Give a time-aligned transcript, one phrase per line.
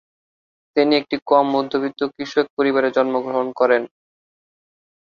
[0.75, 3.83] তিনি একটি কম-মধ্যবিত্ত কৃষক পরিবারে জন্মগ্রহণ করেন।